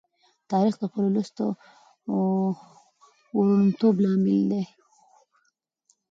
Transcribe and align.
تاریخ 0.51 0.75
د 0.79 0.83
خپل 0.89 1.03
ولس 1.07 1.29
د 1.37 1.39
وروڼتوب 3.33 3.95
لامل 4.03 4.41
دی. 4.51 4.63